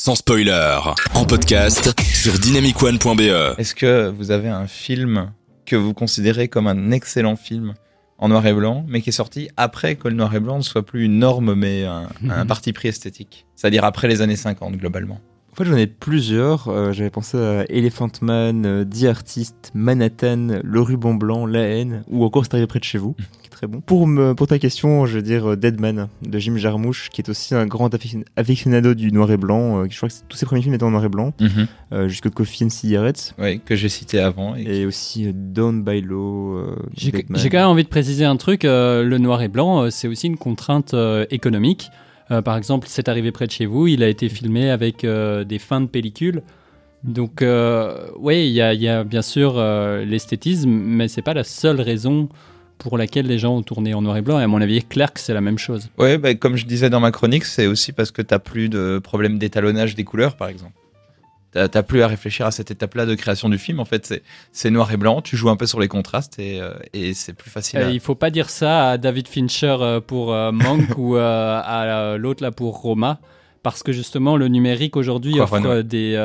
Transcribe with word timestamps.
sans 0.00 0.14
spoiler, 0.14 0.78
en 1.12 1.26
podcast 1.26 1.92
sur 2.00 2.32
dynamicone.be. 2.38 3.58
Est-ce 3.58 3.74
que 3.74 4.08
vous 4.08 4.30
avez 4.30 4.48
un 4.48 4.66
film 4.66 5.30
que 5.66 5.76
vous 5.76 5.92
considérez 5.92 6.48
comme 6.48 6.68
un 6.68 6.90
excellent 6.90 7.36
film 7.36 7.74
en 8.16 8.30
noir 8.30 8.46
et 8.46 8.54
blanc, 8.54 8.82
mais 8.88 9.02
qui 9.02 9.10
est 9.10 9.12
sorti 9.12 9.50
après 9.58 9.96
que 9.96 10.08
le 10.08 10.14
noir 10.14 10.34
et 10.34 10.40
blanc 10.40 10.56
ne 10.56 10.62
soit 10.62 10.86
plus 10.86 11.04
une 11.04 11.18
norme, 11.18 11.52
mais 11.54 11.84
un, 11.84 12.08
un 12.30 12.46
parti 12.46 12.72
pris 12.72 12.88
esthétique? 12.88 13.44
C'est-à-dire 13.56 13.84
après 13.84 14.08
les 14.08 14.22
années 14.22 14.36
50, 14.36 14.78
globalement. 14.78 15.20
En 15.60 15.64
fait, 15.64 15.70
j'en 15.72 15.76
ai 15.76 15.86
plusieurs. 15.86 16.68
Euh, 16.68 16.92
J'avais 16.92 17.10
pensé 17.10 17.36
à 17.36 17.66
Elephant 17.68 18.08
Man, 18.22 18.64
euh, 18.64 18.82
The 18.82 19.04
Artist, 19.04 19.72
Manhattan, 19.74 20.60
Le 20.64 20.80
Ruban 20.80 21.12
Blanc, 21.12 21.44
La 21.44 21.60
Haine, 21.60 22.02
ou 22.08 22.24
encore 22.24 22.44
C'est 22.46 22.54
arrivé 22.54 22.66
près 22.66 22.78
de 22.78 22.84
chez 22.84 22.96
vous, 22.96 23.12
qui 23.42 23.48
est 23.48 23.50
très 23.50 23.66
bon. 23.66 23.82
Pour, 23.82 24.06
me, 24.06 24.32
pour 24.34 24.46
ta 24.46 24.58
question, 24.58 25.04
je 25.04 25.16
veux 25.16 25.22
dire 25.22 25.50
euh, 25.50 25.56
Deadman 25.56 26.08
de 26.22 26.38
Jim 26.38 26.56
Jarmusch, 26.56 27.10
qui 27.10 27.20
est 27.20 27.28
aussi 27.28 27.54
un 27.54 27.66
grand 27.66 27.90
aficionado 28.36 28.94
du 28.94 29.12
noir 29.12 29.30
et 29.32 29.36
blanc. 29.36 29.80
euh, 29.82 29.86
je 29.90 29.96
crois 29.98 30.08
que 30.08 30.14
tous 30.30 30.38
ses 30.38 30.46
premiers 30.46 30.62
films 30.62 30.72
étaient 30.72 30.82
en 30.84 30.92
noir 30.92 31.04
et 31.04 31.10
blanc, 31.10 31.34
euh, 31.92 32.08
jusque 32.08 32.30
Coffee 32.30 32.64
and 32.64 32.70
Cigarettes. 32.70 33.34
Oui, 33.38 33.60
que 33.60 33.76
j'ai 33.76 33.90
cité 33.90 34.18
avant. 34.18 34.56
Et... 34.56 34.62
Et 34.80 34.86
aussi 34.86 35.26
euh, 35.28 35.32
Down 35.34 35.84
by 35.84 36.00
Law. 36.00 36.56
euh, 36.56 36.76
J'ai 36.96 37.12
quand 37.12 37.58
même 37.58 37.66
envie 37.66 37.84
de 37.84 37.88
préciser 37.90 38.24
un 38.24 38.36
truc, 38.36 38.64
euh, 38.64 39.02
le 39.02 39.18
noir 39.18 39.42
et 39.42 39.48
blanc, 39.48 39.82
euh, 39.82 39.90
c'est 39.90 40.08
aussi 40.08 40.26
une 40.26 40.38
contrainte 40.38 40.94
euh, 40.94 41.26
économique. 41.30 41.90
Euh, 42.30 42.42
par 42.42 42.56
exemple, 42.56 42.86
c'est 42.88 43.08
arrivé 43.08 43.32
près 43.32 43.46
de 43.46 43.52
chez 43.52 43.66
vous, 43.66 43.86
il 43.88 44.02
a 44.02 44.08
été 44.08 44.28
filmé 44.28 44.70
avec 44.70 45.04
euh, 45.04 45.44
des 45.44 45.58
fins 45.58 45.80
de 45.80 45.86
pellicule. 45.86 46.42
Donc, 47.02 47.42
euh, 47.42 48.08
oui, 48.18 48.46
il 48.46 48.52
y, 48.52 48.60
a- 48.60 49.04
bien 49.04 49.22
sûr 49.22 49.54
l'esthétisme, 50.06 50.68
mais 50.70 51.08
c'est 51.08 51.22
pas 51.22 51.34
la 51.34 51.44
seule 51.44 51.80
raison 51.80 52.28
pour 52.78 52.96
laquelle 52.98 53.26
les 53.26 53.38
gens 53.38 53.56
ont 53.56 53.62
tourné 53.62 53.94
en 53.94 54.02
noir 54.02 54.16
et 54.16 54.22
blanc. 54.22 54.38
Et 54.40 54.42
à 54.42 54.46
mon 54.48 54.60
avis, 54.60 54.82
Clerk, 54.82 55.18
c'est 55.18 55.34
la 55.34 55.40
même 55.40 55.58
chose. 55.58 55.88
Ouais, 55.98 56.18
bah, 56.18 56.34
comme 56.34 56.56
je 56.56 56.66
disais 56.66 56.88
dans 56.90 57.00
ma 57.00 57.10
chronique, 57.10 57.44
c'est 57.44 57.66
aussi 57.66 57.92
parce 57.92 58.10
que 58.10 58.22
t'as 58.22 58.38
plus 58.38 58.68
de 58.68 58.98
problème 59.02 59.38
d'étalonnage 59.38 59.94
des 59.94 60.04
couleurs, 60.04 60.36
par 60.36 60.48
exemple. 60.48 60.72
T'as 61.52 61.82
plus 61.82 62.02
à 62.02 62.06
réfléchir 62.06 62.46
à 62.46 62.50
cette 62.52 62.70
étape-là 62.70 63.06
de 63.06 63.14
création 63.16 63.48
du 63.48 63.58
film. 63.58 63.80
En 63.80 63.84
fait, 63.84 64.20
c'est- 64.52 64.70
noir 64.70 64.92
et 64.92 64.96
blanc. 64.96 65.20
Tu 65.20 65.36
joues 65.36 65.50
un 65.50 65.56
peu 65.56 65.66
sur 65.66 65.80
les 65.80 65.88
contrastes 65.88 66.38
et, 66.38 66.60
euh, 66.60 66.70
et 66.92 67.12
c'est 67.12 67.32
plus 67.32 67.50
facile. 67.50 67.80
Euh, 67.80 67.88
à- 67.88 67.90
il 67.90 67.98
faut 68.00 68.14
pas 68.14 68.30
dire 68.30 68.48
ça 68.50 68.90
à 68.90 68.98
David 68.98 69.26
Fincher 69.26 69.76
euh, 69.80 70.00
pour 70.00 70.32
euh, 70.32 70.52
Monk 70.52 70.80
ou 70.96 71.16
euh, 71.16 71.60
à 71.64 72.16
l'autre 72.18 72.42
là 72.42 72.52
pour 72.52 72.76
Roma, 72.80 73.18
parce 73.64 73.82
que 73.82 73.90
justement 73.92 74.36
le 74.36 74.46
numérique 74.48 74.96
aujourd'hui 74.96 75.34
offre 75.40 75.82
des 75.82 76.16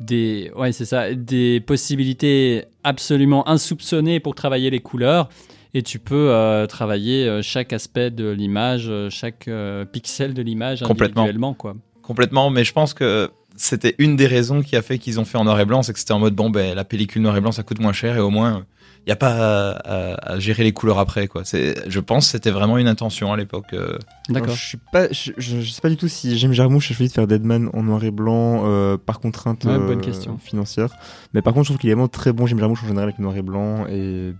des 0.00 0.50
ouais 0.56 0.72
c'est 0.72 0.84
ça 0.86 1.12
des 1.14 1.60
possibilités 1.60 2.64
absolument 2.82 3.46
insoupçonnées 3.48 4.18
pour 4.18 4.34
travailler 4.34 4.70
les 4.70 4.80
couleurs 4.80 5.28
et 5.74 5.82
tu 5.82 5.98
peux 5.98 6.30
euh, 6.30 6.66
travailler 6.66 7.40
chaque 7.42 7.72
aspect 7.72 8.10
de 8.10 8.28
l'image, 8.30 8.90
chaque 9.10 9.46
euh, 9.48 9.84
pixel 9.84 10.34
de 10.34 10.42
l'image 10.42 10.82
individuellement 11.20 11.54
quoi. 11.54 11.76
Complètement, 12.02 12.50
mais 12.50 12.64
je 12.64 12.72
pense 12.72 12.94
que 12.94 13.30
c'était 13.56 13.94
une 13.98 14.16
des 14.16 14.26
raisons 14.26 14.62
qui 14.62 14.76
a 14.76 14.82
fait 14.82 14.98
qu'ils 14.98 15.20
ont 15.20 15.24
fait 15.24 15.38
en 15.38 15.44
noir 15.44 15.60
et 15.60 15.64
blanc, 15.64 15.82
c'est 15.82 15.92
que 15.92 15.98
c'était 15.98 16.12
en 16.12 16.18
mode 16.18 16.34
bon, 16.34 16.50
ben 16.50 16.74
la 16.74 16.84
pellicule 16.84 17.22
noir 17.22 17.36
et 17.36 17.40
blanc 17.40 17.52
ça 17.52 17.62
coûte 17.62 17.80
moins 17.80 17.92
cher 17.92 18.16
et 18.16 18.20
au 18.20 18.30
moins 18.30 18.64
il 19.04 19.08
n'y 19.08 19.12
a 19.12 19.16
pas 19.16 19.72
à, 19.72 20.12
à- 20.12 20.32
à 20.34 20.38
gérer 20.38 20.62
les 20.62 20.72
couleurs 20.72 20.98
après 21.00 21.26
quoi. 21.26 21.42
C'est, 21.44 21.74
je 21.90 21.98
pense, 22.00 22.26
que 22.26 22.30
c'était 22.32 22.52
vraiment 22.52 22.78
une 22.78 22.86
intention 22.86 23.32
à 23.32 23.36
l'époque. 23.36 23.72
euh. 23.74 23.98
D'accord. 24.28 24.54
Je 24.54 24.64
suis 24.64 24.78
pas, 24.92 25.08
je, 25.10 25.32
je- 25.36 25.60
je 25.60 25.70
sais 25.70 25.80
pas 25.80 25.88
du 25.90 25.96
tout 25.96 26.06
si 26.08 26.38
Jim 26.38 26.52
Jarmusch 26.52 26.90
a 26.92 26.94
choisi 26.94 27.08
de 27.08 27.12
faire 27.14 27.26
Deadman 27.26 27.68
en 27.74 27.82
noir 27.82 28.02
et 28.04 28.12
blanc 28.12 28.62
euh, 28.64 28.96
par 28.96 29.18
contrainte 29.18 29.64
Ouais, 29.64 29.76
bonne 29.76 29.98
euh, 29.98 30.00
question. 30.00 30.38
financière. 30.38 30.94
Mais 31.34 31.42
par 31.42 31.52
contre, 31.52 31.64
je 31.64 31.70
trouve 31.70 31.78
qu'il 31.80 31.90
est 31.90 31.94
vraiment 31.94 32.06
très 32.08 32.32
bon 32.32 32.46
Jim 32.46 32.58
Jarmusch 32.58 32.82
en 32.84 32.86
général 32.86 33.04
avec 33.08 33.18
le 33.18 33.24
noir 33.24 33.36
et 33.36 33.42
blanc 33.42 33.86
et 33.88 34.34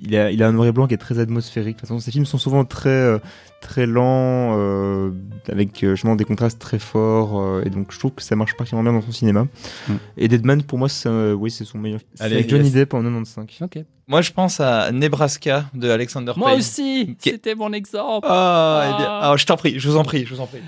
il 0.00 0.16
a, 0.16 0.30
il 0.30 0.42
a 0.42 0.48
un 0.48 0.52
noir 0.52 0.66
et 0.66 0.72
blanc 0.72 0.86
qui 0.86 0.94
est 0.94 0.98
très 0.98 1.18
atmosphérique. 1.18 1.76
De 1.76 1.80
toute 1.80 1.88
façon, 1.88 2.00
ses 2.00 2.10
films 2.10 2.26
sont 2.26 2.38
souvent 2.38 2.64
très, 2.64 2.88
euh, 2.90 3.18
très 3.60 3.86
lents, 3.86 4.56
euh, 4.58 5.10
avec 5.50 5.82
euh, 5.84 5.94
justement 5.94 6.16
des 6.16 6.24
contrastes 6.24 6.58
très 6.60 6.78
forts, 6.78 7.40
euh, 7.40 7.62
et 7.64 7.70
donc 7.70 7.92
je 7.92 7.98
trouve 7.98 8.12
que 8.12 8.22
ça 8.22 8.36
marche 8.36 8.54
particulièrement 8.56 8.90
bien 8.90 9.00
dans 9.00 9.06
son 9.06 9.12
cinéma. 9.12 9.46
Mm. 9.88 9.92
Et 10.18 10.28
Deadman, 10.28 10.62
pour 10.62 10.78
moi, 10.78 10.88
c'est, 10.88 11.08
euh, 11.08 11.32
oui, 11.34 11.50
c'est 11.50 11.64
son 11.64 11.78
meilleur. 11.78 12.00
C'est 12.14 12.24
Allez, 12.24 12.36
avec 12.36 12.48
Johnny 12.50 12.64
yes. 12.64 12.72
Depp 12.74 12.94
en 12.94 13.02
95. 13.02 13.44
Ok. 13.62 13.78
Moi, 14.08 14.22
je 14.22 14.30
pense 14.30 14.60
à 14.60 14.92
Nebraska 14.92 15.66
de 15.74 15.90
Alexander 15.90 16.32
Moi 16.36 16.50
Payne. 16.50 16.58
aussi, 16.60 17.16
Qui- 17.20 17.30
c'était 17.30 17.54
mon 17.56 17.72
exemple. 17.72 18.26
Ah, 18.30 18.82
eh 18.94 18.96
bien, 18.98 19.06
Ah. 19.08 19.30
ah, 19.32 19.36
je 19.36 19.44
t'en 19.46 19.56
prie, 19.56 19.78
je 19.80 19.88
vous 19.88 19.96
en 19.96 20.04
prie, 20.04 20.24
je 20.24 20.34
vous 20.34 20.40
en 20.40 20.46
prie. 20.46 20.60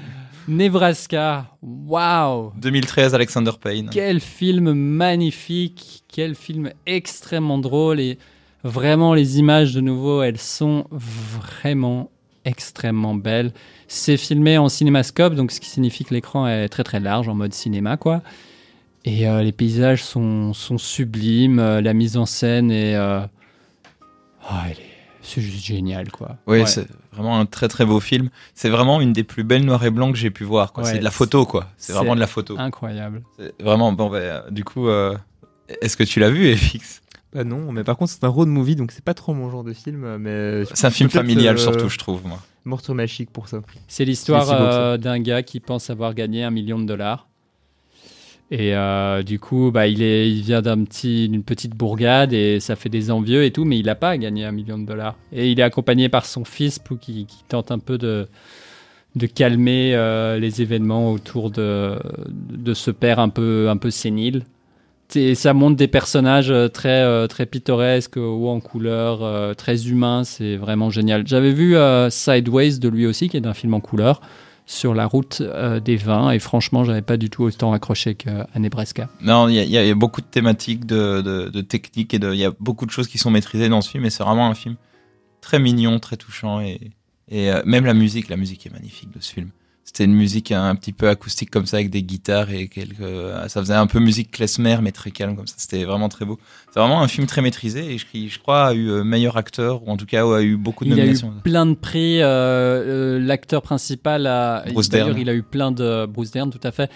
Nebraska, 0.49 1.47
waouh. 1.63 2.53
2013, 2.57 3.15
Alexander 3.15 3.53
Payne. 3.63 3.91
Quel 3.93 4.19
film 4.21 4.73
magnifique, 4.73 6.03
quel 6.09 6.35
film 6.35 6.71
extrêmement 6.87 7.59
drôle 7.59 8.01
et 8.01 8.19
vraiment 8.65 9.15
les 9.15 9.39
images 9.39 9.75
de 9.75 9.81
nouveau, 9.81 10.23
elles 10.23 10.39
sont 10.39 10.87
vraiment 10.91 12.11
extrêmement 12.45 13.15
belles. 13.15 13.53
C'est 13.89 14.17
filmé 14.17 14.59
en 14.59 14.69
cinémascope, 14.69 15.35
donc 15.35 15.51
ce 15.51 15.61
qui 15.61 15.69
signifie 15.69 16.05
que 16.05 16.15
l'écran 16.15 16.47
est 16.47 16.69
très 16.69 16.85
très 16.85 17.01
large 17.01 17.29
en 17.29 17.35
mode 17.35 17.53
cinéma 17.53 17.97
quoi. 17.97 18.23
Et 19.05 19.29
euh, 19.29 19.43
les 19.43 19.53
paysages 19.53 20.03
sont, 20.03 20.53
sont 20.55 20.77
sublimes, 20.79 21.59
euh, 21.59 21.81
la 21.81 21.95
mise 21.95 22.17
en 22.17 22.27
scène 22.27 22.71
est, 22.71 22.95
euh, 22.97 23.21
est- 24.69 24.77
c'est 25.23 25.41
juste 25.41 25.65
génial 25.65 26.11
quoi. 26.11 26.37
Oui, 26.47 26.61
Ouais. 26.61 26.67
c'est 26.67 26.87
vraiment 27.13 27.39
un 27.39 27.47
très 27.47 27.69
très 27.69 27.85
beau 27.85 28.01
film. 28.01 28.31
C'est 28.55 28.71
vraiment 28.71 29.01
une 29.01 29.13
des 29.13 29.25
plus 29.25 29.45
belles 29.45 29.65
noir 29.65 29.85
et 29.85 29.91
blanc 29.91 30.11
que 30.11 30.19
j'ai 30.19 30.31
pu 30.31 30.45
voir. 30.45 30.73
Ouais, 30.77 30.85
c'est 30.85 30.99
de 30.99 31.05
la 31.05 31.11
photo, 31.11 31.45
quoi. 31.45 31.69
C'est 31.77 31.93
vraiment 31.93 32.15
de 32.15 32.21
la 32.21 32.27
photo. 32.27 32.57
incroyable. 32.59 33.23
Vraiment, 33.61 33.93
bon, 33.93 34.11
euh, 34.15 34.41
du 34.51 34.65
coup, 34.65 34.89
est-ce 34.89 35.97
que 35.97 36.05
tu 36.05 36.19
l'as 36.21 36.31
vu, 36.31 36.55
FX 36.57 37.03
Bah 37.33 37.45
non, 37.45 37.73
mais 37.73 37.85
par 37.85 37.97
contre, 37.97 38.13
c'est 38.13 38.25
un 38.25 38.29
road 38.29 38.49
movie, 38.49 38.75
donc 38.75 38.91
c'est 38.91 39.05
pas 39.05 39.15
trop 39.15 39.35
mon 39.35 39.51
genre 39.51 39.65
de 39.65 39.75
film, 39.75 40.17
mais. 40.19 40.65
C'est 40.73 40.87
un 40.87 40.91
film 40.91 41.11
familial, 41.11 41.57
euh, 41.57 41.59
surtout, 41.59 41.89
je 41.89 41.99
trouve, 41.99 42.27
moi. 42.27 42.39
Meurtre 42.65 42.95
machique 42.95 43.31
pour 43.31 43.49
ça. 43.49 43.61
C'est 43.87 44.05
l'histoire 44.05 44.51
euh, 44.51 44.97
d'un 44.97 45.21
gars 45.21 45.43
qui 45.43 45.61
pense 45.61 45.91
avoir 45.91 46.15
gagné 46.15 46.45
un 46.45 46.51
million 46.51 46.79
de 46.79 46.85
dollars. 46.85 47.29
Et 48.51 48.75
euh, 48.75 49.23
du 49.23 49.39
coup, 49.39 49.71
bah, 49.71 49.87
il, 49.89 50.01
est, 50.01 50.31
il 50.31 50.41
vient 50.41 50.63
d'un 50.63 50.83
petit, 50.85 51.29
d'une 51.29 51.43
petite 51.43 51.75
bourgade 51.75 52.33
et 52.33 52.61
ça 52.61 52.77
fait 52.77 52.89
des 52.89 53.11
envieux 53.11 53.45
et 53.45 53.51
tout, 53.51 53.65
mais 53.65 53.79
il 53.79 53.87
n'a 53.87 53.95
pas 53.95 54.17
gagné 54.17 54.45
un 54.45 54.53
million 54.53 54.79
de 54.79 54.87
dollars. 54.87 55.17
Et 55.33 55.51
il 55.51 55.61
est 55.61 55.63
accompagné 55.63 56.09
par 56.09 56.25
son 56.25 56.45
fils 56.45 56.79
pour 56.79 56.99
qui, 56.99 57.27
qui 57.27 57.45
tente 57.47 57.71
un 57.71 57.79
peu 57.79 57.99
de, 57.99 58.27
de 59.17 59.27
calmer 59.27 59.95
euh, 59.95 60.39
les 60.39 60.63
événements 60.63 61.13
autour 61.13 61.51
de, 61.51 61.99
de 62.29 62.73
ce 62.73 62.91
père 62.91 63.19
un 63.19 63.29
peu, 63.29 63.69
un 63.69 63.77
peu 63.77 63.91
sénile. 63.91 64.45
Et 65.15 65.35
ça 65.35 65.55
montre 65.55 65.77
des 65.77 65.89
personnages 65.89 66.51
euh, 66.51 66.69
très, 66.69 67.03
euh, 67.03 67.27
très 67.27 67.47
pittoresques, 67.47 68.19
hauts 68.19 68.49
en 68.49 68.61
couleur, 68.61 69.23
euh, 69.23 69.55
très 69.55 69.89
humains. 69.89 70.23
C'est 70.25 70.57
vraiment 70.57 70.91
génial. 70.91 71.27
J'avais 71.27 71.53
vu 71.53 71.77
euh, 71.77 72.11
Sideways 72.11 72.79
de 72.79 72.89
lui 72.89 73.07
aussi, 73.07 73.29
qui 73.29 73.37
est 73.39 73.47
un 73.47 73.55
film 73.55 73.73
en 73.73 73.81
couleur, 73.81 74.21
sur 74.67 74.93
la 74.93 75.07
route 75.07 75.41
euh, 75.41 75.81
des 75.81 75.97
vins. 75.97 76.31
Et 76.31 76.39
franchement, 76.39 76.85
j'avais 76.85 77.01
pas 77.01 77.17
du 77.17 77.31
tout 77.31 77.45
autant 77.45 77.73
accroché 77.73 78.17
qu'à 78.17 78.49
Nebraska. 78.59 79.09
Non, 79.23 79.49
il 79.49 79.55
y, 79.55 79.79
a- 79.79 79.95
beaucoup 79.95 80.21
de 80.21 80.27
thématiques, 80.27 80.85
de, 80.85 81.23
de, 81.23 81.61
techniques 81.63 82.13
et 82.13 82.19
il 82.23 82.35
y 82.39 82.45
a 82.45 82.53
beaucoup 82.61 82.85
de 82.85 82.91
choses 82.91 83.09
qui 83.09 83.17
sont 83.17 83.31
maîtrisées 83.31 83.71
dans 83.71 83.81
ce 83.81 83.91
film. 83.91 84.05
Et 84.05 84.11
c'est 84.11 84.23
vraiment 84.23 84.49
un 84.49 84.55
film 84.55 84.77
très 85.41 85.59
mignon, 85.59 85.99
très 86.01 86.19
touchant. 86.19 86.61
Et, 86.61 86.91
et 87.31 87.51
euh, 87.51 87.63
même 87.65 87.87
la 87.87 87.95
musique, 87.95 88.29
la 88.29 88.37
musique 88.37 88.67
est 88.67 88.73
magnifique 88.73 89.11
de 89.11 89.23
ce 89.23 89.33
film. 89.33 89.51
C'était 89.91 90.05
une 90.05 90.13
musique 90.15 90.53
un, 90.53 90.75
petit 90.75 90.93
peu 90.93 91.09
acoustique 91.09 91.49
comme 91.51 91.65
ça 91.65 91.79
avec 91.79 91.89
des 91.89 92.03
guitares 92.03 92.51
et 92.53 92.69
quelques. 92.69 93.01
euh, 93.01 93.49
Ça 93.49 93.61
faisait 93.63 93.73
un 93.73 93.87
peu 93.87 94.01
musique 94.01 94.31
klezmer 94.31 94.77
mais 94.83 94.93
très 94.93 95.11
calme 95.11 95.35
comme 95.35 95.47
ça. 95.47 95.55
C'était 95.57 95.85
vraiment 95.85 96.11
très 96.11 96.27
beau. 96.27 96.39
C'est 96.75 96.79
vraiment 96.79 97.01
un 97.01 97.09
film 97.09 97.27
très 97.27 97.41
maîtrisé 97.41 97.95
et 97.95 97.97
je, 97.97 98.05
je 98.29 98.39
crois 98.39 98.67
a 98.67 98.75
eu 98.75 98.91
euh, 98.91 99.03
meilleur 99.03 99.39
acteur 99.39 99.83
ou 99.89 99.91
en 99.91 99.97
tout 99.97 100.05
cas 100.05 100.27
a 100.27 100.43
eu 100.43 100.59
beaucoup 100.59 100.85
de 100.85 100.91
Il 100.91 100.93
a 100.93 100.97
eu 100.97 101.07
nominations. 101.07 101.33
plein 101.43 101.65
de 101.65 101.73
prix. 101.75 102.19
euh, 102.21 103.19
L'acteur 103.19 103.63
principal 103.63 104.27
a. 104.27 104.65
Bruce 104.73 104.91
D'ailleurs, 104.91 105.09
Dern. 105.09 105.21
il 105.21 105.29
a 105.31 105.35
eu 105.35 105.43
plein 105.43 105.73
de. 105.73 106.05
Bruce 106.05 106.33
Dern, 106.33 106.51
tout 106.51 106.61
à 106.63 106.71
fait. 106.71 106.91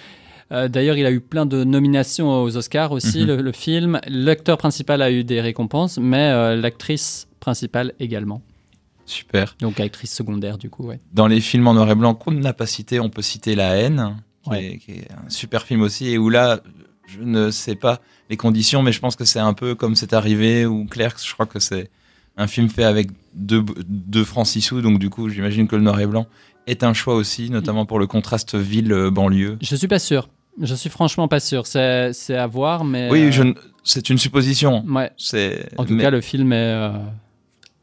Euh, 0.53 0.69
D'ailleurs, 0.69 0.99
il 0.99 1.07
a 1.07 1.11
eu 1.11 1.21
plein 1.21 1.47
de 1.47 1.65
nominations 1.65 2.43
aux 2.43 2.57
Oscars 2.59 2.93
aussi, 2.93 3.21
Mhm. 3.21 3.27
le, 3.27 3.37
le 3.41 3.53
film. 3.53 4.01
L'acteur 4.07 4.59
principal 4.59 5.01
a 5.01 5.11
eu 5.11 5.25
des 5.25 5.41
récompenses, 5.41 5.99
mais 5.99 6.31
euh, 6.31 6.57
l'actrice 6.57 7.27
principale 7.41 7.95
également. 8.01 8.43
Super. 9.07 9.57
Donc, 9.61 9.81
actrice 9.81 10.13
secondaire, 10.15 10.59
du 10.59 10.71
coup, 10.71 10.85
ouais. 10.87 11.01
Dans 11.13 11.27
les 11.27 11.41
films 11.41 11.67
en 11.67 11.75
noir 11.75 11.91
et 11.91 11.95
blanc 11.95 12.15
qu'on 12.15 12.31
n'a 12.33 12.53
pas 12.53 12.67
cité, 12.67 13.01
on 13.01 13.11
peut 13.11 13.23
citer 13.23 13.55
La 13.55 13.77
haine, 13.77 14.17
qui, 14.45 14.51
Ouais. 14.51 14.65
est, 14.75 14.79
qui 14.79 14.91
est 14.93 15.09
un 15.13 15.29
super 15.29 15.63
film 15.65 15.83
aussi, 15.83 16.09
et 16.09 16.19
où 16.19 16.29
là, 16.31 16.61
je 17.07 17.21
ne 17.23 17.51
sais 17.51 17.75
pas 17.75 18.01
les 18.31 18.37
conditions, 18.37 18.83
mais 18.83 18.93
je 18.93 19.01
pense 19.01 19.17
que 19.17 19.25
c'est 19.25 19.39
un 19.41 19.53
peu 19.55 19.75
comme 19.75 19.97
c'est 19.97 20.13
arrivé, 20.13 20.65
ou 20.67 20.87
Clerks, 20.87 21.25
je 21.27 21.33
crois 21.35 21.47
que 21.47 21.59
c'est 21.59 21.91
un 22.37 22.47
film 22.47 22.69
fait 22.71 22.85
avec 22.85 23.09
deux, 23.35 23.63
deux 23.87 24.25
sous, 24.25 24.81
donc 24.81 24.99
du 24.99 25.11
coup, 25.11 25.29
j'imagine 25.29 25.69
que 25.69 25.77
le 25.77 25.83
noir 25.83 26.01
et 26.01 26.07
blanc 26.07 26.27
est 26.67 26.83
un 26.85 26.95
choix 26.95 27.15
aussi, 27.17 27.51
notamment 27.51 27.85
pour 27.87 27.99
le 27.99 28.07
contraste 28.07 28.55
ville-banlieue. 28.55 29.59
Je 29.61 29.77
suis 29.77 29.89
pas 29.89 29.99
sûr. 29.99 30.29
Je 30.61 30.75
suis 30.75 30.91
franchement 30.91 31.29
pas 31.29 31.41
sûr. 31.41 31.67
C'est 31.67 32.13
c'est 32.13 32.37
à 32.37 32.47
voir, 32.47 32.85
mais. 32.85 33.09
Oui, 33.11 33.23
euh, 33.39 33.45
ne- 33.45 33.55
c'est 33.85 34.11
une 34.11 34.19
supposition. 34.19 34.85
Ouais. 34.87 35.11
C'est, 35.17 35.69
En 35.79 35.85
tout 35.85 35.95
mais- 35.95 36.03
cas, 36.03 36.11
le 36.11 36.21
film 36.21 36.53
est, 36.53 36.57
euh, 36.57 36.91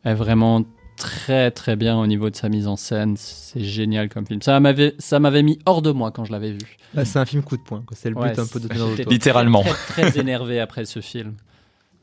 est 0.06 0.14
vraiment 0.14 0.64
très 1.00 1.50
très 1.52 1.76
bien 1.76 1.98
au 1.98 2.06
niveau 2.06 2.30
de 2.30 2.36
sa 2.36 2.50
mise 2.50 2.68
en 2.68 2.76
scène. 2.76 3.16
C'est 3.18 3.64
génial 3.64 4.10
comme 4.10 4.28
film. 4.28 4.42
Ça 4.42 4.60
m'avait 4.60 4.94
ça 5.00 5.20
m'avait 5.20 5.42
mis 5.44 5.58
hors 5.66 5.82
de 5.82 5.92
moi 5.92 6.12
quand 6.12 6.26
je 6.26 6.32
l'avais 6.32 6.52
vu. 6.52 6.78
Là, 6.94 7.06
c'est 7.06 7.18
un 7.20 7.26
film 7.26 7.42
coup 7.42 7.58
de 7.58 7.62
poing. 7.64 7.84
C'est 7.94 8.10
le 8.10 8.16
but 8.16 8.22
Ouais, 8.22 8.40
un 8.40 8.46
peu 8.46 8.60
de 8.60 8.68
toit. 8.68 8.88
Littéralement. 9.10 9.64
Très, 9.64 10.10
très 10.12 10.20
énervé 10.20 10.60
après 10.60 10.86
ce 10.86 11.00
film. 11.02 11.34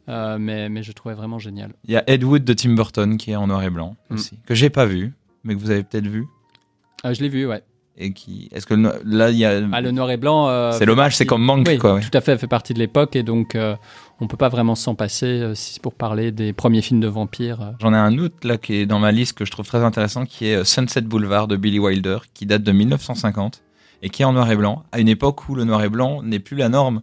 Euh, 0.08 0.36
mais, 0.38 0.68
mais 0.68 0.82
je 0.84 0.92
trouvais 0.92 1.14
vraiment 1.16 1.38
génial. 1.40 1.72
il 1.84 1.90
y 1.92 1.96
a 1.96 2.04
Ed 2.08 2.22
Wood 2.22 2.44
de 2.44 2.52
Tim 2.52 2.74
Burton 2.74 3.16
qui 3.16 3.32
est 3.32 3.36
en 3.36 3.48
noir 3.48 3.62
et 3.64 3.70
blanc 3.70 3.96
Mm. 4.10 4.14
aussi, 4.14 4.38
que 4.46 4.54
j'ai 4.54 4.70
pas 4.70 4.86
vu, 4.86 5.12
mais 5.42 5.54
que 5.56 5.60
vous 5.60 5.70
avez 5.70 5.82
peut-être 5.82 6.06
vu. 6.06 6.26
Ah, 7.02 7.12
je 7.12 7.22
l'ai 7.22 7.28
vu, 7.28 7.46
ouais. 7.46 7.62
et 7.98 8.12
qui 8.12 8.48
est-ce 8.52 8.66
que 8.66 8.74
le 8.74 8.80
no- 8.82 8.92
là 9.04 9.30
il 9.30 9.36
y 9.38 9.44
a 9.46 9.60
Ah, 9.72 9.80
le 9.80 9.90
noir 9.90 10.10
et 10.12 10.16
blanc. 10.16 10.48
euh, 10.48 10.70
c'est 10.72 10.84
l'hommage, 10.86 11.04
partie- 11.06 11.16
c'est 11.18 11.26
comme 11.26 11.42
manque 11.42 11.66
Oui, 11.66 11.78
quoi. 11.78 11.94
ouais. 11.94 12.02
tout 12.02 12.16
à 12.16 12.20
fait, 12.20 12.36
fait 12.38 12.46
partie 12.46 12.72
de 12.74 12.78
l'époque 12.78 13.16
et 13.16 13.22
donc 13.24 13.54
euh, 13.56 13.74
on 14.20 14.26
peut 14.26 14.36
pas 14.36 14.48
vraiment 14.48 14.74
s'en 14.74 14.94
passer 14.94 15.26
euh, 15.26 15.54
si 15.54 15.80
pour 15.80 15.94
parler 15.94 16.32
des 16.32 16.52
premiers 16.52 16.82
films 16.82 17.00
de 17.00 17.08
vampires. 17.08 17.60
euh. 17.60 17.72
J'en 17.80 17.92
ai 17.92 17.96
un 17.96 18.16
autre 18.18 18.36
là 18.46 18.56
qui 18.56 18.74
est 18.76 18.86
dans 18.86 18.98
ma 18.98 19.12
liste 19.12 19.34
que 19.36 19.44
je 19.44 19.50
trouve 19.50 19.66
très 19.66 19.82
intéressant, 19.84 20.24
qui 20.24 20.46
est 20.46 20.56
euh, 20.56 20.64
Sunset 20.64 21.02
Boulevard 21.02 21.48
de 21.48 21.56
Billy 21.56 21.78
Wilder, 21.78 22.18
qui 22.34 22.46
date 22.46 22.62
de 22.62 22.72
1950 22.72 23.62
et 24.02 24.10
qui 24.10 24.22
est 24.22 24.24
en 24.24 24.32
noir 24.32 24.50
et 24.50 24.56
blanc, 24.56 24.84
à 24.92 25.00
une 25.00 25.08
époque 25.08 25.48
où 25.48 25.54
le 25.54 25.64
noir 25.64 25.82
et 25.82 25.88
blanc 25.88 26.22
n'est 26.22 26.38
plus 26.38 26.56
la 26.56 26.68
norme. 26.68 27.02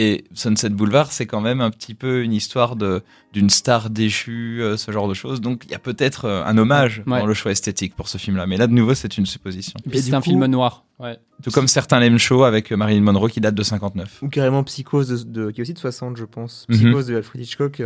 Et 0.00 0.24
Sunset 0.32 0.68
Boulevard, 0.68 1.10
c'est 1.10 1.26
quand 1.26 1.40
même 1.40 1.60
un 1.60 1.70
petit 1.70 1.94
peu 1.94 2.22
une 2.22 2.32
histoire 2.32 2.76
de 2.76 3.02
d'une 3.32 3.50
star 3.50 3.90
déchue, 3.90 4.62
euh, 4.62 4.76
ce 4.76 4.92
genre 4.92 5.08
de 5.08 5.14
choses. 5.14 5.40
Donc 5.40 5.62
il 5.66 5.72
y 5.72 5.74
a 5.74 5.78
peut-être 5.80 6.24
euh, 6.26 6.44
un 6.44 6.56
hommage 6.56 7.02
Ouais. 7.06 7.18
dans 7.18 7.26
le 7.26 7.34
choix 7.34 7.50
esthétique 7.50 7.96
pour 7.96 8.08
ce 8.08 8.16
film-là. 8.16 8.46
Mais 8.46 8.56
là, 8.56 8.68
de 8.68 8.72
nouveau, 8.72 8.94
c'est 8.94 9.18
une 9.18 9.26
supposition. 9.26 9.74
Et 9.84 9.88
puis 9.90 9.98
Et 9.98 10.02
c'est 10.02 10.14
un 10.14 10.20
coup- 10.20 10.30
film 10.30 10.46
noir. 10.46 10.84
Ouais. 11.00 11.18
Tout 11.42 11.50
comme 11.50 11.66
certains 11.68 11.98
l'aiment 11.98 12.18
show 12.18 12.44
avec 12.44 12.70
Marilyn 12.70 13.02
Monroe 13.02 13.28
qui 13.28 13.40
date 13.40 13.54
de 13.56 13.62
59. 13.64 14.20
Ou 14.22 14.28
carrément 14.28 14.62
Psychose, 14.64 15.24
de, 15.26 15.46
de- 15.46 15.50
qui 15.50 15.60
est 15.60 15.62
aussi 15.62 15.74
de 15.74 15.78
60, 15.78 16.16
je 16.16 16.24
pense. 16.24 16.64
Mhm. 16.68 16.76
Psychose 16.76 17.06
de 17.08 17.16
Alfred 17.16 17.42
Hitchcock. 17.42 17.82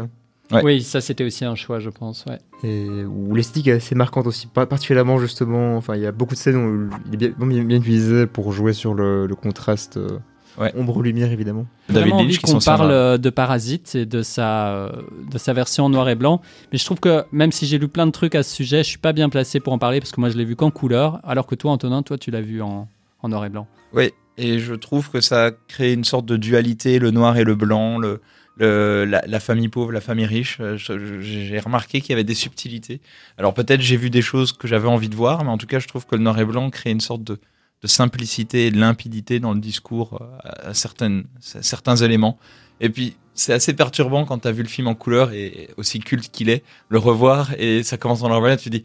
Ouais. 0.52 0.60
Oui, 0.62 0.82
ça 0.82 1.00
c'était 1.00 1.24
aussi 1.24 1.46
un 1.46 1.54
choix, 1.54 1.78
je 1.78 1.88
pense. 1.88 2.26
Ouais. 2.28 2.38
Et 2.62 3.04
où 3.04 3.34
l'esthétique 3.34 3.68
est 3.68 3.72
assez 3.72 3.94
marquante 3.94 4.26
aussi, 4.26 4.46
pas 4.48 4.66
particulièrement 4.66 5.18
justement. 5.18 5.76
Enfin, 5.78 5.96
il 5.96 6.02
y 6.02 6.06
a 6.06 6.12
beaucoup 6.12 6.34
de 6.34 6.38
scènes 6.38 6.56
où 6.56 6.90
il 7.06 7.14
est 7.14 7.16
bien, 7.16 7.46
bien, 7.46 7.64
bien 7.64 7.78
utilisé 7.78 8.26
pour 8.26 8.52
jouer 8.52 8.74
sur 8.74 8.92
le, 8.92 9.26
le 9.26 9.34
contraste 9.34 9.96
euh, 9.96 10.18
Ouais. 10.58 10.72
ombre-lumière 10.76 11.32
évidemment. 11.32 11.66
David 11.88 12.12
Lynch 12.14 12.38
qu'on 12.40 12.58
parle 12.58 12.90
euh, 12.90 13.16
de 13.18 13.30
Parasite 13.30 13.94
et 13.94 14.04
de 14.06 14.22
sa, 14.22 14.74
euh, 14.74 14.90
de 15.30 15.38
sa 15.38 15.52
version 15.54 15.84
en 15.86 15.88
noir 15.88 16.08
et 16.10 16.14
blanc. 16.14 16.42
Mais 16.72 16.78
je 16.78 16.84
trouve 16.84 17.00
que 17.00 17.24
même 17.32 17.52
si 17.52 17.66
j'ai 17.66 17.78
lu 17.78 17.88
plein 17.88 18.06
de 18.06 18.12
trucs 18.12 18.34
à 18.34 18.42
ce 18.42 18.54
sujet, 18.54 18.78
je 18.84 18.88
suis 18.88 18.98
pas 18.98 19.12
bien 19.14 19.28
placé 19.30 19.60
pour 19.60 19.72
en 19.72 19.78
parler 19.78 19.98
parce 20.00 20.12
que 20.12 20.20
moi 20.20 20.28
je 20.28 20.36
l'ai 20.36 20.44
vu 20.44 20.54
qu'en 20.56 20.70
couleur, 20.70 21.20
alors 21.24 21.46
que 21.46 21.54
toi, 21.54 21.70
Antonin, 21.72 22.02
toi 22.02 22.18
tu 22.18 22.30
l'as 22.30 22.42
vu 22.42 22.60
en, 22.60 22.86
en 23.22 23.28
noir 23.28 23.44
et 23.46 23.48
blanc. 23.48 23.66
Oui, 23.94 24.10
et 24.36 24.58
je 24.58 24.74
trouve 24.74 25.10
que 25.10 25.20
ça 25.20 25.50
crée 25.68 25.92
une 25.94 26.04
sorte 26.04 26.26
de 26.26 26.36
dualité, 26.36 26.98
le 26.98 27.10
noir 27.10 27.36
et 27.38 27.44
le 27.44 27.54
blanc, 27.54 27.98
le, 27.98 28.20
le- 28.58 29.04
la, 29.06 29.22
la 29.26 29.40
famille 29.40 29.68
pauvre, 29.68 29.90
la 29.92 30.00
famille 30.02 30.26
riche. 30.26 30.58
Euh, 30.60 30.76
J'ai 30.76 31.58
remarqué 31.60 32.00
qu'il 32.02 32.10
y 32.10 32.12
avait 32.12 32.24
des 32.24 32.34
subtilités. 32.34 33.00
Alors 33.38 33.54
peut-être 33.54 33.80
j'ai 33.80 33.96
vu 33.96 34.10
des 34.10 34.22
choses 34.22 34.52
que 34.52 34.68
j'avais 34.68 34.88
envie 34.88 35.08
de 35.08 35.16
voir, 35.16 35.44
mais 35.44 35.50
en 35.50 35.56
tout 35.58 35.66
cas 35.66 35.78
je 35.78 35.88
trouve 35.88 36.04
que 36.06 36.14
le 36.16 36.22
noir 36.22 36.38
et 36.38 36.44
blanc 36.44 36.68
crée 36.68 36.90
une 36.90 37.00
sorte 37.00 37.24
de, 37.24 37.38
de 37.82 37.88
simplicité 37.88 38.66
et 38.66 38.70
de 38.70 38.78
limpidité 38.78 39.40
dans 39.40 39.52
le 39.54 39.60
discours 39.60 40.18
euh, 40.20 40.26
à, 40.44 40.68
à 40.68 40.74
certaines, 40.74 41.24
à 41.54 41.62
certains 41.62 41.96
éléments. 41.96 42.38
Et 42.80 42.88
puis 42.90 43.16
c'est 43.34 43.52
assez 43.52 43.72
perturbant 43.74 44.24
quand 44.24 44.40
tu 44.40 44.48
as 44.48 44.52
vu 44.52 44.62
le 44.62 44.68
film 44.68 44.86
en 44.88 44.94
couleur 44.94 45.32
et 45.32 45.70
aussi 45.76 45.98
culte 46.00 46.30
qu'il 46.30 46.50
est, 46.50 46.62
le 46.90 46.98
revoir 46.98 47.50
et 47.58 47.82
ça 47.82 47.96
commence 47.96 48.20
blanc, 48.20 48.52
et 48.52 48.56
tu 48.58 48.70
te 48.70 48.76
dis 48.76 48.84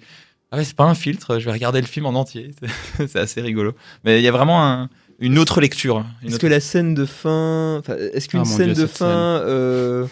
ah 0.52 0.58
ouais 0.58 0.64
c'est 0.64 0.76
pas 0.76 0.86
un 0.86 0.96
filtre, 0.96 1.40
je 1.40 1.46
vais 1.46 1.52
regarder 1.52 1.82
le 1.82 1.88
film 1.88 2.06
en 2.06 2.14
entier. 2.16 2.52
c'est 2.98 3.18
assez 3.18 3.42
rigolo. 3.42 3.74
Mais 4.04 4.20
il 4.20 4.24
y 4.24 4.28
a 4.28 4.32
vraiment 4.32 4.64
un- 4.66 4.90
une 5.20 5.38
autre 5.40 5.60
lecture. 5.62 6.06
Une 6.22 6.28
Est-ce 6.28 6.36
autre- 6.36 6.42
que 6.44 6.48
la 6.48 6.60
scène 6.60 6.94
de 6.94 7.06
fin, 7.06 7.82
est-ce 8.14 8.30
qu'une 8.30 8.42
Ah, 8.42 8.46
scène 8.46 8.74
Dieu, 8.74 8.84
de 8.84 8.88
fin 8.88 9.08
euh, 9.08 10.06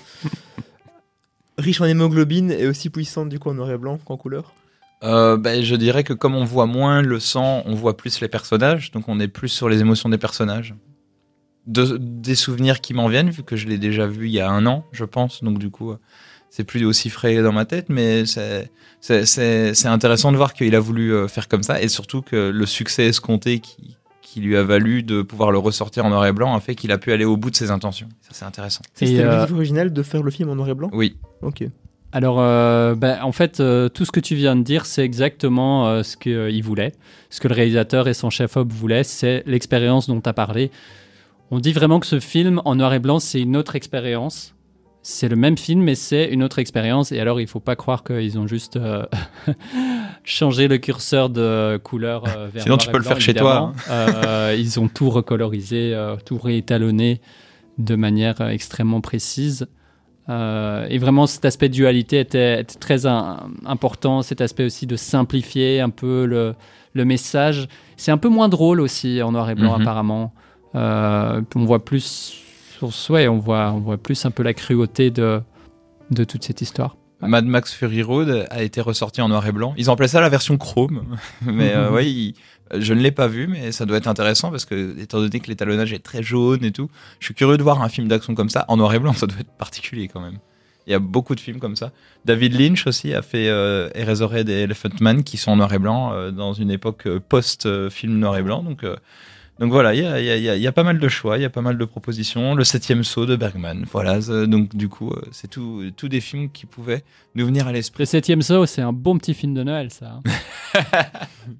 riche 1.58 1.80
en 1.80 1.86
hémoglobine 1.86 2.52
est 2.52 2.68
aussi 2.68 2.90
puissante 2.90 3.30
du 3.30 3.40
coup 3.40 3.50
en 3.50 3.54
noir 3.54 3.72
et 3.72 3.78
blanc 3.78 3.98
qu'en 4.04 4.18
couleur? 4.18 4.54
Euh, 5.04 5.38
ben, 5.38 5.62
je 5.64 5.76
dirais 5.76 6.04
que 6.04 6.14
comme 6.14 6.36
on 6.36 6.46
voit 6.46 6.66
moins 6.66 7.02
le 7.02 7.20
sang, 7.20 7.64
on 7.66 7.76
voit 7.76 7.98
plus 7.98 8.22
les 8.22 8.28
personnages, 8.28 8.92
donc 8.92 9.08
on 9.08 9.20
est 9.20 9.28
plus 9.28 9.50
sur 9.50 9.70
les 9.70 9.80
émotions 9.82 10.10
des 10.10 10.18
personnages. 10.18 10.74
De- 11.68 11.98
des 12.00 12.36
souvenirs 12.36 12.80
qui 12.82 12.94
m'en 12.94 13.08
viennent, 13.08 13.30
vu 13.30 13.44
que 13.44 13.56
je 13.56 13.68
l'ai 13.68 13.78
déjà 13.78 14.06
vu 14.08 14.28
il 14.28 14.32
y 14.34 14.40
a 14.40 14.50
un 14.50 14.66
an, 14.68 14.86
je 14.92 15.04
pense, 15.04 15.44
donc 15.44 15.58
du 15.60 15.70
coup, 15.72 15.94
c'est 16.50 16.64
plus 16.64 16.86
aussi 16.86 17.10
frais 17.10 17.42
dans 17.42 17.52
ma 17.52 17.66
tête, 17.66 17.88
mais 17.90 18.26
c'est- 18.26 18.72
c'est 19.02 19.26
c'est- 19.26 19.74
c'est 19.74 19.88
intéressant 19.88 20.32
de 20.32 20.38
voir 20.38 20.54
qu'il 20.54 20.74
a 20.76 20.80
voulu 20.80 21.14
euh, 21.14 21.28
faire 21.28 21.48
comme 21.48 21.64
ça, 21.64 21.82
et 21.82 21.88
surtout 21.88 22.22
que 22.22 22.50
le 22.50 22.66
succès 22.66 23.08
escompté 23.08 23.60
qui, 23.60 23.98
qui 24.22 24.42
lui 24.42 24.56
a 24.58 24.64
valu 24.64 25.02
de 25.04 25.22
pouvoir 25.24 25.52
le 25.52 25.58
ressortir 25.58 26.06
en 26.06 26.10
noir 26.10 26.26
et 26.26 26.32
blanc 26.34 26.56
a 26.56 26.60
fait 26.60 26.76
qu'il 26.76 26.92
a 26.92 26.98
pu 26.98 27.12
aller 27.12 27.26
au 27.26 27.36
bout 27.36 27.50
de 27.52 27.56
ses 27.56 27.72
intentions. 27.72 28.10
Ça, 28.22 28.30
c'est 28.32 28.46
intéressant. 28.46 28.82
C'était 28.94 29.22
euh, 29.22 29.26
l'objectif 29.32 29.56
original 29.56 29.92
de 29.94 30.04
faire 30.04 30.24
le 30.24 30.32
film 30.32 30.50
en 30.50 30.56
noir 30.56 30.70
et 30.70 30.74
blanc? 30.76 30.90
Oui. 30.94 31.18
Ok. 31.42 31.64
Alors, 32.16 32.38
euh, 32.40 32.96
ben, 32.96 33.20
en 33.24 33.34
fait, 33.34 33.60
euh, 33.60 33.90
tout 33.90 34.06
ce 34.06 34.12
que 34.14 34.22
tu 34.22 34.36
viens 34.36 34.56
de 34.56 34.62
dire, 34.62 34.86
c'est 34.86 35.04
exactement 35.04 35.86
euh, 35.86 36.02
ce 36.02 36.16
qu'il 36.16 36.64
voulait. 36.64 36.94
Ce 37.30 37.42
que 37.42 37.50
le 37.50 37.54
réalisateur 37.54 38.08
et 38.08 38.14
son 38.14 38.30
chef-op 38.30 38.72
voulaient, 38.72 39.04
c'est 39.04 39.44
l'expérience 39.46 40.08
dont 40.08 40.22
tu 40.22 40.30
as 40.30 40.32
parlé. 40.32 40.72
On 41.52 41.60
dit 41.60 41.74
vraiment 41.74 42.00
que 42.00 42.08
ce 42.08 42.22
film, 42.22 42.62
en 42.64 42.76
noir 42.76 42.94
et 42.94 43.00
blanc, 43.00 43.20
c'est 43.20 43.42
une 43.42 43.58
autre 43.58 43.76
expérience. 43.76 44.56
C'est 45.02 45.28
le 45.28 45.36
même 45.36 45.58
film, 45.58 45.82
mais 45.82 45.96
c'est 45.96 46.30
une 46.30 46.42
autre 46.42 46.60
expérience. 46.60 47.12
Et 47.12 47.20
alors, 47.20 47.42
il 47.42 47.48
faut 47.48 47.60
pas 47.60 47.76
croire 47.76 48.06
qu'ils 48.06 48.40
ont 48.40 48.48
juste 48.48 48.78
euh, 48.78 49.06
changé 50.24 50.70
le 50.70 50.78
curseur 50.78 51.30
de 51.30 51.78
couleur 51.84 52.24
euh, 52.30 52.48
vers 52.48 52.64
Sinon, 52.64 52.76
noir 52.76 52.80
tu 52.80 52.88
et 52.88 52.92
peux 52.94 52.98
le 52.98 53.04
faire 53.04 53.20
chez 53.20 53.34
toi, 53.34 53.58
hein. 53.58 53.74
Euh, 53.90 54.56
ils 54.58 54.80
ont 54.80 54.88
tout 54.88 55.10
recolorisé, 55.10 55.94
euh, 55.94 56.16
tout 56.26 56.38
réétalonné 56.38 57.20
de 57.78 57.96
manière 57.96 58.40
euh, 58.40 58.48
extrêmement 58.48 59.02
précise. 59.02 59.68
Euh, 60.30 60.88
et 60.90 60.98
vraiment, 60.98 61.28
cet 61.28 61.46
aspect 61.46 61.70
de 61.70 61.74
dualité 61.74 62.20
était, 62.20 62.62
était 62.62 62.80
très 62.80 63.06
un- 63.06 63.48
important. 63.66 64.22
Cet 64.24 64.42
aspect 64.42 64.66
aussi 64.66 64.88
de 64.88 64.96
simplifier 64.96 65.82
un 65.82 65.90
peu 65.92 66.26
le, 66.26 66.56
le 66.94 67.06
message. 67.06 67.68
C'est 67.98 68.12
un 68.12 68.18
peu 68.18 68.30
moins 68.30 68.50
drôle 68.50 68.82
aussi 68.82 69.22
en 69.22 69.32
noir 69.32 69.50
et 69.50 69.56
blanc, 69.56 69.76
Mhm. 69.76 69.82
apparemment. 69.84 70.34
Euh, 70.76 71.42
on 71.56 71.66
voit 71.66 71.84
plus, 71.86 72.42
sur 72.80 72.90
ouais, 73.14 73.28
on 73.28 73.38
voit, 73.38 73.72
on 73.72 73.80
voit 73.80 73.98
plus 73.98 74.26
un 74.26 74.32
peu 74.32 74.44
la 74.44 74.54
cruauté 74.54 75.12
de, 75.12 75.42
de 76.12 76.24
toute 76.24 76.44
cette 76.44 76.62
histoire. 76.62 76.96
Mad 77.22 77.46
Max 77.46 77.74
Fury 77.74 78.02
Road 78.04 78.46
a 78.50 78.62
été 78.64 78.82
ressorti 78.82 79.22
en 79.22 79.30
noir 79.30 79.46
et 79.48 79.52
blanc. 79.52 79.74
Ils 79.78 79.90
ont 79.90 79.94
appelé 79.94 80.08
ça 80.08 80.22
la 80.22 80.30
version 80.30 80.58
chrome. 80.58 81.18
mais 81.46 81.74
euh, 81.74 81.90
ouais, 81.94 82.10
il- 82.10 82.34
je 82.76 82.94
ne 82.96 83.00
l'ai 83.02 83.12
pas 83.12 83.28
vu, 83.28 83.46
mais 83.48 83.72
ça 83.72 83.86
doit 83.86 83.98
être 83.98 84.08
intéressant 84.08 84.50
parce 84.50 84.66
que, 84.66 85.00
étant 85.00 85.20
donné 85.20 85.40
que 85.40 85.48
l'étalonnage 85.48 85.94
est 85.94 86.00
très 86.04 86.24
jaune 86.24 86.64
et 86.66 86.72
tout, 86.72 86.90
je 87.20 87.26
suis 87.26 87.36
curieux 87.36 87.58
de 87.58 87.64
voir 87.64 87.82
un 87.84 87.90
film 87.90 88.08
d'action 88.08 88.34
comme 88.34 88.50
ça 88.50 88.66
en 88.70 88.78
noir 88.78 88.94
et 88.94 89.00
blanc. 89.00 89.14
Ça 89.22 89.28
doit 89.28 89.40
être 89.40 89.52
particulier 89.58 90.08
quand 90.08 90.20
même. 90.20 90.40
Il 90.88 90.92
y 90.92 90.94
a 90.96 91.00
beaucoup 91.00 91.34
de 91.36 91.40
films 91.40 91.60
comme 91.60 91.76
ça. 91.76 91.92
David 92.26 92.60
Lynch 92.60 92.86
aussi 92.86 93.14
a 93.14 93.22
fait 93.24 93.48
euh, 93.50 93.90
Eraserhead 93.96 94.50
et 94.50 94.62
Elephant 94.64 94.90
Man 95.00 95.24
qui 95.24 95.38
sont 95.38 95.52
en 95.52 95.56
noir 95.56 95.74
et 95.74 95.80
blanc 95.80 96.14
euh, 96.14 96.30
dans 96.32 96.54
une 96.54 96.70
époque 96.70 97.08
euh, 97.08 97.20
post-film 97.20 98.20
noir 98.20 98.38
et 98.38 98.44
blanc. 98.44 98.62
Donc, 98.62 98.84
euh, 98.84 98.96
donc 99.60 99.72
voilà, 99.72 99.94
il 99.96 100.02
y 100.04 100.06
a, 100.06 100.20
il 100.20 100.26
y 100.26 100.30
a- 100.30 100.36
il 100.38 100.44
y 100.44 100.50
a- 100.50 100.56
il 100.58 100.62
y 100.62 100.68
a 100.68 100.72
pas 100.72 100.84
mal 100.84 101.00
de 101.00 101.08
choix, 101.08 101.38
il 101.38 101.42
y 101.42 101.46
a 101.46 101.50
pas 101.50 101.62
mal 101.62 101.78
de 101.78 101.86
propositions. 101.86 102.56
Le 102.56 102.64
septième 102.64 103.04
saut 103.04 103.26
de 103.26 103.36
Bergman, 103.36 103.86
voilà. 103.92 104.20
Donc 104.48 104.76
du 104.76 104.90
coup, 104.90 105.12
euh, 105.12 105.22
c'est 105.32 105.50
tout, 105.50 105.84
tout 105.96 106.10
des 106.10 106.22
films 106.22 106.50
qui 106.50 106.66
pouvaient 106.66 107.04
nous 107.36 107.46
venir 107.46 107.68
à 107.68 107.72
l'esprit. 107.72 108.02
Le 108.02 108.06
septième 108.06 108.42
saut, 108.42 108.66
c'est 108.66 108.82
un 108.82 108.94
bon 108.94 109.18
petit 109.18 109.34
film 109.34 109.54
de 109.54 109.64
Noël, 109.64 109.92
ça. 109.92 110.20
hein. 110.26 110.32